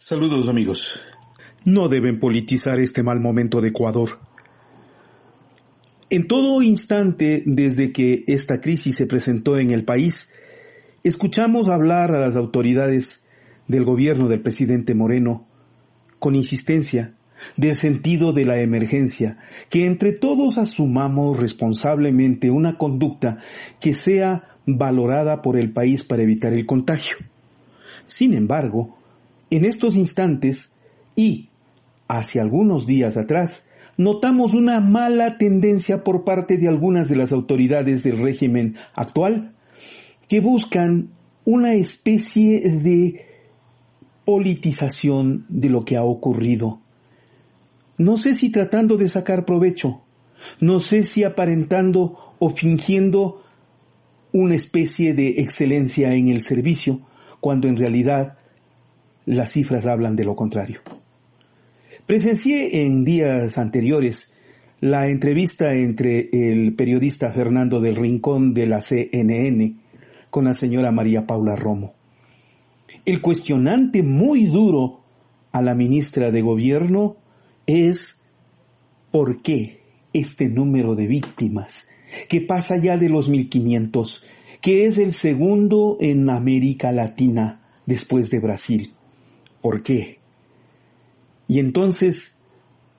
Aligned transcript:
Saludos 0.00 0.46
amigos. 0.46 1.00
No 1.64 1.88
deben 1.88 2.20
politizar 2.20 2.78
este 2.78 3.02
mal 3.02 3.18
momento 3.18 3.60
de 3.60 3.70
Ecuador. 3.70 4.20
En 6.08 6.28
todo 6.28 6.62
instante 6.62 7.42
desde 7.44 7.90
que 7.90 8.22
esta 8.28 8.60
crisis 8.60 8.94
se 8.94 9.08
presentó 9.08 9.58
en 9.58 9.72
el 9.72 9.84
país, 9.84 10.30
escuchamos 11.02 11.66
hablar 11.66 12.12
a 12.14 12.20
las 12.20 12.36
autoridades 12.36 13.26
del 13.66 13.82
gobierno 13.82 14.28
del 14.28 14.40
presidente 14.40 14.94
Moreno 14.94 15.48
con 16.20 16.36
insistencia 16.36 17.16
del 17.56 17.74
sentido 17.74 18.32
de 18.32 18.44
la 18.44 18.60
emergencia, 18.60 19.38
que 19.68 19.84
entre 19.84 20.12
todos 20.12 20.58
asumamos 20.58 21.40
responsablemente 21.40 22.52
una 22.52 22.78
conducta 22.78 23.38
que 23.80 23.94
sea 23.94 24.44
valorada 24.64 25.42
por 25.42 25.56
el 25.56 25.72
país 25.72 26.04
para 26.04 26.22
evitar 26.22 26.52
el 26.52 26.66
contagio. 26.66 27.16
Sin 28.04 28.32
embargo, 28.32 28.97
en 29.50 29.64
estos 29.64 29.94
instantes 29.94 30.72
y 31.16 31.48
hace 32.06 32.40
algunos 32.40 32.86
días 32.86 33.16
atrás, 33.16 33.68
notamos 33.96 34.54
una 34.54 34.80
mala 34.80 35.38
tendencia 35.38 36.04
por 36.04 36.24
parte 36.24 36.56
de 36.56 36.68
algunas 36.68 37.08
de 37.08 37.16
las 37.16 37.32
autoridades 37.32 38.02
del 38.04 38.18
régimen 38.18 38.76
actual 38.94 39.54
que 40.28 40.40
buscan 40.40 41.10
una 41.44 41.74
especie 41.74 42.60
de 42.60 43.26
politización 44.24 45.46
de 45.48 45.70
lo 45.70 45.84
que 45.84 45.96
ha 45.96 46.04
ocurrido. 46.04 46.80
No 47.96 48.16
sé 48.16 48.34
si 48.34 48.50
tratando 48.50 48.96
de 48.96 49.08
sacar 49.08 49.44
provecho, 49.44 50.02
no 50.60 50.80
sé 50.80 51.02
si 51.02 51.24
aparentando 51.24 52.34
o 52.38 52.50
fingiendo 52.50 53.42
una 54.32 54.54
especie 54.54 55.14
de 55.14 55.40
excelencia 55.40 56.14
en 56.14 56.28
el 56.28 56.42
servicio, 56.42 57.00
cuando 57.40 57.68
en 57.68 57.76
realidad 57.76 58.38
las 59.28 59.52
cifras 59.52 59.84
hablan 59.86 60.16
de 60.16 60.24
lo 60.24 60.34
contrario. 60.34 60.80
Presencié 62.06 62.86
en 62.86 63.04
días 63.04 63.58
anteriores 63.58 64.38
la 64.80 65.08
entrevista 65.08 65.74
entre 65.74 66.30
el 66.32 66.74
periodista 66.74 67.30
Fernando 67.32 67.80
del 67.80 67.96
Rincón 67.96 68.54
de 68.54 68.66
la 68.66 68.80
CNN 68.80 69.74
con 70.30 70.44
la 70.44 70.54
señora 70.54 70.92
María 70.92 71.26
Paula 71.26 71.56
Romo. 71.56 71.94
El 73.04 73.20
cuestionante 73.20 74.02
muy 74.02 74.46
duro 74.46 75.00
a 75.52 75.60
la 75.60 75.74
ministra 75.74 76.30
de 76.30 76.40
Gobierno 76.40 77.16
es 77.66 78.22
por 79.10 79.42
qué 79.42 79.82
este 80.14 80.48
número 80.48 80.94
de 80.94 81.06
víctimas, 81.06 81.88
que 82.30 82.40
pasa 82.40 82.78
ya 82.78 82.96
de 82.96 83.10
los 83.10 83.28
1500, 83.28 84.24
que 84.62 84.86
es 84.86 84.96
el 84.96 85.12
segundo 85.12 85.98
en 86.00 86.30
América 86.30 86.92
Latina 86.92 87.60
después 87.84 88.30
de 88.30 88.40
Brasil. 88.40 88.94
¿Por 89.60 89.82
qué? 89.82 90.18
Y 91.48 91.58
entonces, 91.58 92.40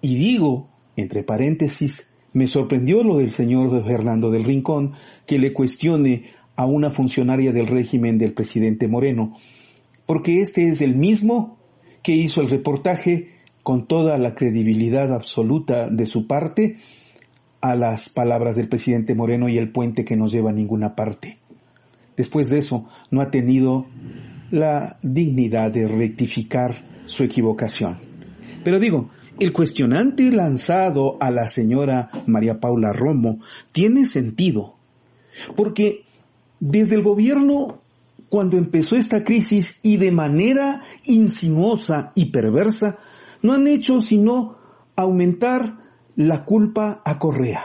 y 0.00 0.16
digo, 0.16 0.68
entre 0.96 1.22
paréntesis, 1.22 2.14
me 2.32 2.46
sorprendió 2.46 3.02
lo 3.02 3.18
del 3.18 3.30
señor 3.30 3.84
Fernando 3.84 4.30
del 4.30 4.44
Rincón 4.44 4.92
que 5.26 5.38
le 5.38 5.52
cuestione 5.52 6.24
a 6.56 6.66
una 6.66 6.90
funcionaria 6.90 7.52
del 7.52 7.66
régimen 7.66 8.18
del 8.18 8.34
presidente 8.34 8.88
Moreno, 8.88 9.32
porque 10.06 10.40
este 10.40 10.68
es 10.68 10.80
el 10.80 10.94
mismo 10.94 11.58
que 12.02 12.12
hizo 12.12 12.40
el 12.40 12.50
reportaje 12.50 13.30
con 13.62 13.86
toda 13.86 14.18
la 14.18 14.34
credibilidad 14.34 15.12
absoluta 15.12 15.88
de 15.88 16.06
su 16.06 16.26
parte 16.26 16.76
a 17.60 17.74
las 17.74 18.10
palabras 18.10 18.56
del 18.56 18.68
presidente 18.68 19.14
Moreno 19.14 19.48
y 19.48 19.56
el 19.56 19.72
puente 19.72 20.04
que 20.04 20.16
nos 20.16 20.30
lleva 20.30 20.50
a 20.50 20.52
ninguna 20.52 20.94
parte. 20.94 21.38
Después 22.16 22.50
de 22.50 22.58
eso, 22.58 22.86
no 23.10 23.22
ha 23.22 23.30
tenido 23.30 23.86
la 24.50 24.98
dignidad 25.02 25.70
de 25.70 25.88
rectificar 25.88 27.02
su 27.06 27.24
equivocación. 27.24 27.96
Pero 28.62 28.78
digo, 28.78 29.10
el 29.38 29.52
cuestionante 29.52 30.30
lanzado 30.30 31.16
a 31.20 31.30
la 31.30 31.48
señora 31.48 32.10
María 32.26 32.60
Paula 32.60 32.92
Romo 32.92 33.40
tiene 33.72 34.06
sentido, 34.06 34.76
porque 35.56 36.04
desde 36.60 36.94
el 36.94 37.02
gobierno, 37.02 37.82
cuando 38.28 38.56
empezó 38.56 38.96
esta 38.96 39.24
crisis 39.24 39.80
y 39.82 39.96
de 39.96 40.10
manera 40.10 40.82
insinuosa 41.04 42.12
y 42.14 42.26
perversa, 42.26 42.98
no 43.42 43.52
han 43.52 43.66
hecho 43.66 44.00
sino 44.00 44.56
aumentar 44.96 45.78
la 46.16 46.44
culpa 46.44 47.02
a 47.04 47.18
Correa, 47.18 47.64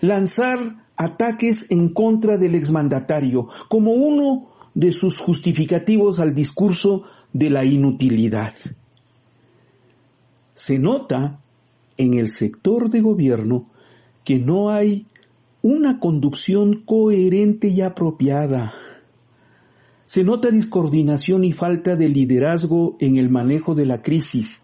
lanzar 0.00 0.84
ataques 0.96 1.70
en 1.70 1.88
contra 1.90 2.38
del 2.38 2.54
exmandatario 2.54 3.48
como 3.68 3.92
uno 3.92 4.48
de 4.78 4.92
sus 4.92 5.18
justificativos 5.18 6.20
al 6.20 6.36
discurso 6.36 7.02
de 7.32 7.50
la 7.50 7.64
inutilidad. 7.64 8.54
Se 10.54 10.78
nota 10.78 11.40
en 11.96 12.14
el 12.14 12.28
sector 12.28 12.88
de 12.88 13.00
gobierno 13.00 13.66
que 14.22 14.38
no 14.38 14.70
hay 14.70 15.06
una 15.62 15.98
conducción 15.98 16.84
coherente 16.84 17.66
y 17.66 17.80
apropiada. 17.80 18.72
Se 20.04 20.22
nota 20.22 20.52
discoordinación 20.52 21.42
y 21.42 21.52
falta 21.52 21.96
de 21.96 22.08
liderazgo 22.08 22.96
en 23.00 23.16
el 23.16 23.30
manejo 23.30 23.74
de 23.74 23.84
la 23.84 24.00
crisis. 24.00 24.62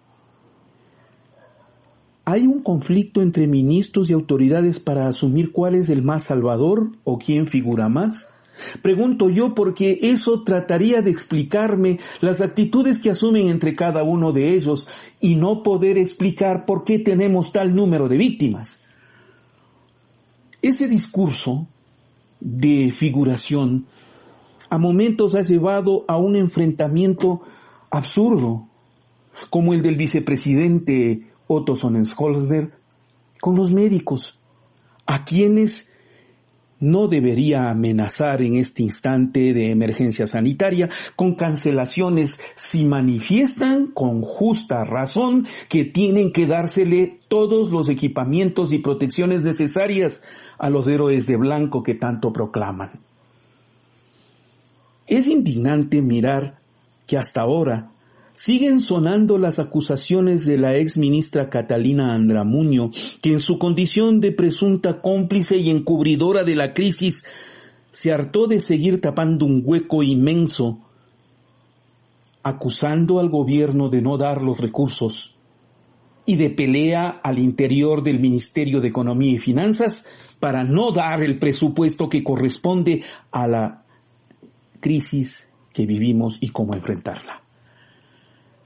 ¿Hay 2.25 2.47
un 2.47 2.63
conflicto 2.63 3.21
entre 3.21 3.49
ministros 3.49 4.09
y 4.11 4.13
autoridades 4.13 4.79
para 4.79 5.09
asumir 5.09 5.51
cuál 5.51 5.75
es 5.75 5.89
el 5.89 6.03
más 6.03 6.23
salvador 6.23 6.93
o 7.03 7.19
quién 7.19 7.49
figura 7.49 7.89
más? 7.89 8.34
Pregunto 8.83 9.31
yo 9.31 9.55
porque 9.55 9.99
eso 10.03 10.43
trataría 10.43 11.03
de 11.03 11.11
explicarme 11.11 11.99
las 12.21 12.41
actitudes 12.41 12.99
que 12.99 13.11
asumen 13.11 13.49
entre 13.49 13.75
cada 13.75 14.03
uno 14.03 14.33
de 14.33 14.55
ellos 14.55 14.87
y 15.21 15.35
no 15.37 15.63
poder 15.63 15.99
explicar 15.99 16.65
por 16.65 16.85
qué 16.85 16.99
tenemos 16.99 17.53
tal 17.53 17.75
número 17.75 18.09
de 18.09 18.17
víctimas. 18.17 18.83
Ese 20.63 20.89
discurso 20.89 21.67
de 22.41 22.93
figuración 22.93 23.87
a 24.71 24.79
momentos 24.79 25.35
ha 25.35 25.43
llevado 25.43 26.05
a 26.09 26.17
un 26.17 26.37
enfrentamiento 26.37 27.43
absurdo, 27.91 28.69
como 29.51 29.75
el 29.75 29.83
del 29.83 29.97
vicepresidente 29.97 31.29
Otto 31.47 31.77
Sonnenholzner 31.77 32.73
con 33.41 33.57
los 33.57 33.71
médicos, 33.71 34.39
a 35.07 35.25
quienes 35.25 35.94
no 36.85 37.09
debería 37.09 37.71
amenazar 37.71 38.43
en 38.43 38.57
este 38.57 38.83
instante 38.83 39.55
de 39.55 39.71
emergencia 39.71 40.27
sanitaria 40.27 40.91
con 41.17 41.35
cancelaciones 41.35 42.39
si 42.55 42.85
manifiestan 42.85 43.87
con 43.87 44.21
justa 44.23 44.85
razón 44.85 45.47
que 45.69 45.85
tienen 45.85 46.31
que 46.31 46.47
dársele 46.47 47.19
todos 47.29 47.71
los 47.71 47.89
equipamientos 47.89 48.73
y 48.73 48.79
protecciones 48.79 49.41
necesarias 49.41 50.23
a 50.59 50.69
los 50.69 50.87
héroes 50.87 51.27
de 51.27 51.37
blanco 51.37 51.83
que 51.83 51.95
tanto 51.95 52.33
proclaman. 52.33 53.01
Es 55.07 55.27
indignante 55.27 56.03
mirar 56.03 56.59
que 57.07 57.17
hasta 57.17 57.41
ahora 57.41 57.91
siguen 58.35 58.81
sonando 58.81 59.39
las 59.39 59.61
acusaciones 59.61 60.45
de 60.45 60.59
la 60.59 60.77
ex 60.77 60.99
ministra 60.99 61.49
Catalina 61.49 62.15
Andramuño, 62.15 62.91
que 63.23 63.33
en 63.33 63.39
su 63.39 63.59
condición 63.59 64.21
de 64.21 64.33
presunta 64.33 65.01
cómplice 65.01 65.57
y 65.57 65.71
encubridora 65.71 66.43
de 66.43 66.57
la 66.57 66.75
crisis 66.75 67.25
se 67.93 68.13
hartó 68.13 68.49
de 68.49 68.59
seguir 68.59 69.01
tapando 69.01 69.47
un 69.47 69.63
hueco 69.65 70.03
inmenso, 70.03 70.81
acusando 72.43 73.21
al 73.21 73.31
gobierno 73.31 73.89
de 73.89 74.03
no 74.03 74.19
dar 74.19 74.43
los 74.43 74.59
recursos 74.59 75.37
y 76.27 76.35
de 76.35 76.51
pelea 76.51 77.09
al 77.23 77.39
interior 77.39 78.03
del 78.03 78.19
Ministerio 78.19 78.81
de 78.81 78.89
Economía 78.89 79.33
y 79.33 79.39
Finanzas 79.39 80.09
para 80.41 80.65
no 80.65 80.91
dar 80.91 81.23
el 81.23 81.39
presupuesto 81.39 82.09
que 82.09 82.25
corresponde 82.25 83.05
a 83.31 83.47
la 83.47 83.85
crisis 84.81 85.51
que 85.73 85.87
vivimos 85.87 86.39
y 86.41 86.49
cómo 86.49 86.75
enfrentarla. 86.75 87.44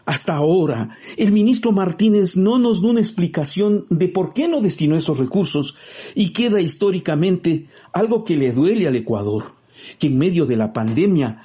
Hasta 0.08 0.36
ahora, 0.36 0.96
el 1.18 1.32
ministro 1.32 1.70
Martínez 1.70 2.34
no 2.34 2.58
nos 2.58 2.80
da 2.80 2.88
una 2.88 3.00
explicación 3.00 3.84
de 3.90 4.08
por 4.08 4.32
qué 4.32 4.48
no 4.48 4.62
destinó 4.62 4.96
esos 4.96 5.18
recursos 5.18 5.74
y 6.14 6.32
queda 6.32 6.62
históricamente 6.62 7.66
algo 7.92 8.24
que 8.24 8.34
le 8.34 8.50
duele 8.52 8.88
al 8.88 8.96
Ecuador, 8.96 9.52
que 9.98 10.06
en 10.06 10.16
medio 10.16 10.46
de 10.46 10.56
la 10.56 10.72
pandemia 10.72 11.42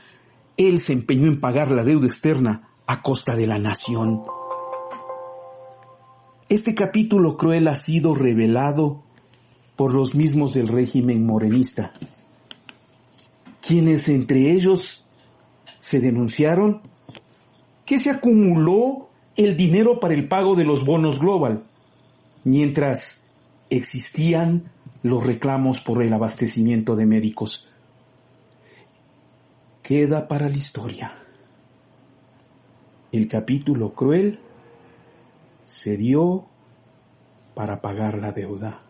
él 0.56 0.80
se 0.80 0.94
empeñó 0.94 1.28
en 1.28 1.42
pagar 1.42 1.72
la 1.72 1.84
deuda 1.84 2.08
externa 2.08 2.70
a 2.88 3.02
costa 3.02 3.36
de 3.36 3.48
la 3.48 3.60
nación. 3.60 4.22
Este 6.48 6.74
capítulo 6.74 7.36
cruel 7.36 7.68
ha 7.68 7.76
sido 7.76 8.16
revelado 8.16 9.04
por 9.76 9.94
los 9.94 10.16
mismos 10.16 10.54
del 10.54 10.70
régimen 10.70 11.26
morenista, 11.26 11.92
quienes 13.62 14.08
entre 14.08 14.54
ellos 14.54 15.06
se 15.80 16.00
denunciaron 16.00 16.93
que 17.86 18.00
se 18.00 18.10
acumuló 18.10 19.10
el 19.36 19.58
dinero 19.58 20.00
para 20.00 20.14
el 20.14 20.28
pago 20.28 20.56
de 20.56 20.64
los 20.64 20.86
bonos 20.86 21.20
global, 21.20 21.64
mientras 22.44 23.26
existían 23.70 24.64
los 25.02 25.26
reclamos 25.26 25.80
por 25.80 26.04
el 26.04 26.14
abastecimiento 26.14 26.96
de 26.96 27.06
médicos. 27.06 27.72
Queda 29.82 30.28
para 30.28 30.50
la 30.50 30.56
historia. 30.56 31.14
el 33.12 33.28
capítulo 33.28 33.94
cruel 33.94 34.40
se 35.66 35.98
dio 35.98 36.48
para 37.54 37.80
pagar 37.82 38.18
la 38.18 38.32
deuda, 38.32 38.82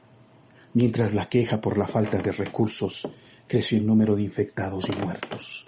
mientras 0.73 1.13
la 1.13 1.27
queja 1.27 1.59
por 1.59 1.77
la 1.77 1.87
falta 1.87 2.19
de 2.19 2.31
recursos 2.31 3.09
creció 3.47 3.77
en 3.77 3.85
número 3.85 4.15
de 4.15 4.23
infectados 4.23 4.87
y 4.87 4.95
muertos. 5.03 5.65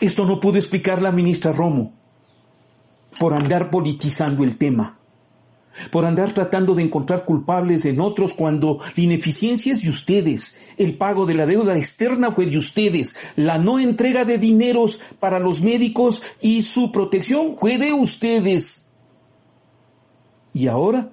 Esto 0.00 0.26
no 0.26 0.40
pudo 0.40 0.58
explicar 0.58 1.00
la 1.00 1.10
ministra 1.10 1.52
Romo 1.52 1.92
por 3.18 3.32
andar 3.32 3.70
politizando 3.70 4.44
el 4.44 4.58
tema, 4.58 4.98
por 5.90 6.04
andar 6.04 6.34
tratando 6.34 6.74
de 6.74 6.82
encontrar 6.82 7.24
culpables 7.24 7.86
en 7.86 8.00
otros 8.00 8.34
cuando 8.34 8.78
la 8.94 9.02
ineficiencia 9.02 9.72
es 9.72 9.82
de 9.82 9.88
ustedes, 9.88 10.60
el 10.76 10.98
pago 10.98 11.24
de 11.24 11.34
la 11.34 11.46
deuda 11.46 11.78
externa 11.78 12.30
fue 12.32 12.44
de 12.46 12.58
ustedes, 12.58 13.16
la 13.36 13.56
no 13.56 13.78
entrega 13.78 14.26
de 14.26 14.36
dineros 14.36 15.00
para 15.18 15.38
los 15.38 15.62
médicos 15.62 16.22
y 16.42 16.60
su 16.62 16.92
protección 16.92 17.56
fue 17.56 17.78
de 17.78 17.94
ustedes. 17.94 18.90
Y 20.52 20.68
ahora, 20.68 21.10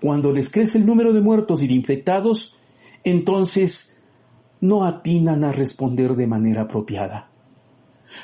cuando 0.00 0.32
les 0.32 0.50
crece 0.50 0.78
el 0.78 0.86
número 0.86 1.12
de 1.12 1.20
muertos 1.20 1.62
y 1.62 1.66
de 1.66 1.74
infectados, 1.74 2.56
entonces 3.04 3.98
no 4.60 4.84
atinan 4.86 5.44
a 5.44 5.52
responder 5.52 6.14
de 6.14 6.26
manera 6.26 6.62
apropiada. 6.62 7.30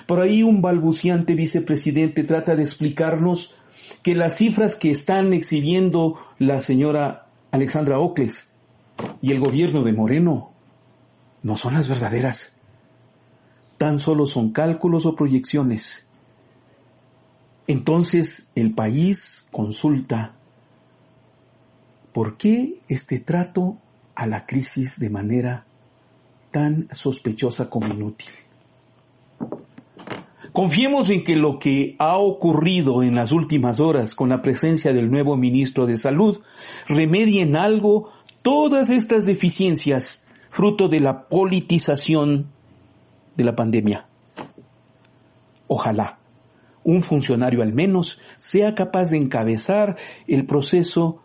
Por 0.06 0.20
ahí 0.20 0.42
un 0.42 0.62
balbuciante 0.62 1.34
vicepresidente 1.34 2.24
trata 2.24 2.54
de 2.54 2.62
explicarnos 2.62 3.54
que 4.02 4.14
las 4.14 4.36
cifras 4.36 4.76
que 4.76 4.90
están 4.90 5.32
exhibiendo 5.32 6.18
la 6.38 6.60
señora 6.60 7.26
Alexandra 7.50 7.98
Ocles 7.98 8.56
y 9.20 9.32
el 9.32 9.40
gobierno 9.40 9.82
de 9.82 9.92
Moreno 9.92 10.52
no 11.42 11.56
son 11.56 11.74
las 11.74 11.88
verdaderas. 11.88 12.58
Tan 13.78 13.98
solo 13.98 14.26
son 14.26 14.52
cálculos 14.52 15.06
o 15.06 15.16
proyecciones. 15.16 16.08
Entonces 17.66 18.50
el 18.54 18.74
país 18.74 19.46
consulta 19.50 20.34
¿por 22.12 22.36
qué 22.36 22.80
este 22.88 23.18
trato 23.20 23.78
a 24.14 24.26
la 24.26 24.46
crisis 24.46 24.98
de 24.98 25.10
manera 25.10 25.64
tan 26.50 26.88
sospechosa 26.92 27.70
como 27.70 27.88
inútil? 27.88 28.30
Confiemos 30.52 31.08
en 31.08 31.24
que 31.24 31.34
lo 31.34 31.58
que 31.58 31.96
ha 31.98 32.18
ocurrido 32.18 33.02
en 33.02 33.14
las 33.14 33.32
últimas 33.32 33.80
horas 33.80 34.14
con 34.14 34.28
la 34.28 34.42
presencia 34.42 34.92
del 34.92 35.10
nuevo 35.10 35.36
ministro 35.36 35.86
de 35.86 35.96
Salud 35.96 36.40
remedie 36.86 37.40
en 37.40 37.56
algo 37.56 38.10
todas 38.42 38.90
estas 38.90 39.24
deficiencias 39.24 40.26
fruto 40.50 40.88
de 40.88 41.00
la 41.00 41.28
politización 41.28 42.50
de 43.34 43.44
la 43.44 43.56
pandemia. 43.56 44.06
Ojalá 45.68 46.18
un 46.84 47.02
funcionario 47.02 47.62
al 47.62 47.72
menos 47.72 48.18
sea 48.36 48.74
capaz 48.74 49.10
de 49.10 49.18
encabezar 49.18 49.96
el 50.26 50.44
proceso 50.44 51.22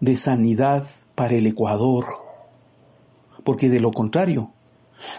de 0.00 0.16
sanidad 0.16 0.86
para 1.14 1.34
el 1.34 1.46
Ecuador, 1.46 2.06
porque 3.44 3.68
de 3.68 3.80
lo 3.80 3.90
contrario, 3.90 4.52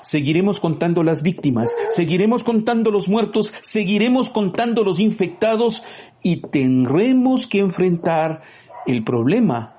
Seguiremos 0.02 0.60
contando 0.60 1.04
las 1.04 1.22
víctimas, 1.22 1.76
seguiremos 1.90 2.44
contando 2.44 2.92
los 2.92 3.08
muertos, 3.08 3.54
seguiremos 3.62 4.30
contando 4.30 4.84
los 4.84 5.00
infectados 5.00 5.84
y 6.24 6.42
tendremos 6.42 7.48
que 7.48 7.60
enfrentar 7.60 8.42
el 8.86 9.04
problema 9.04 9.76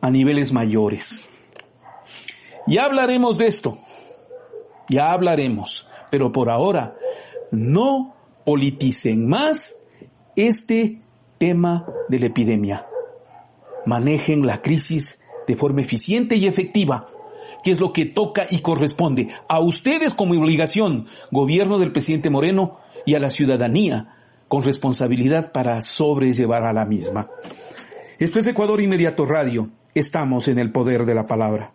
a 0.00 0.10
niveles 0.10 0.52
mayores. 0.52 1.28
Ya 2.66 2.84
hablaremos 2.84 3.38
de 3.38 3.46
esto, 3.46 3.78
ya 4.88 5.12
hablaremos, 5.12 5.88
pero 6.10 6.32
por 6.32 6.50
ahora 6.50 6.96
no 7.50 8.14
politicen 8.44 9.28
más 9.28 9.76
este 10.34 11.00
tema 11.38 11.86
de 12.08 12.18
la 12.18 12.26
epidemia. 12.26 12.86
Manejen 13.84 14.46
la 14.46 14.62
crisis 14.62 15.22
de 15.46 15.54
forma 15.54 15.80
eficiente 15.80 16.36
y 16.36 16.46
efectiva 16.46 17.06
que 17.66 17.72
es 17.72 17.80
lo 17.80 17.92
que 17.92 18.04
toca 18.04 18.46
y 18.48 18.60
corresponde 18.60 19.26
a 19.48 19.58
ustedes 19.58 20.14
como 20.14 20.40
obligación, 20.40 21.08
gobierno 21.32 21.80
del 21.80 21.90
presidente 21.90 22.30
Moreno, 22.30 22.78
y 23.04 23.16
a 23.16 23.18
la 23.18 23.28
ciudadanía 23.28 24.14
con 24.46 24.62
responsabilidad 24.62 25.50
para 25.50 25.82
sobrellevar 25.82 26.62
a 26.62 26.72
la 26.72 26.84
misma. 26.84 27.26
Esto 28.20 28.38
es 28.38 28.46
Ecuador 28.46 28.80
Inmediato 28.80 29.26
Radio. 29.26 29.70
Estamos 29.96 30.46
en 30.46 30.60
el 30.60 30.70
poder 30.70 31.06
de 31.06 31.16
la 31.16 31.26
palabra. 31.26 31.72